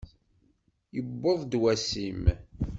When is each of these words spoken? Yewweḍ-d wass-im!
Yewweḍ-d 0.95 1.53
wass-im! 1.61 2.23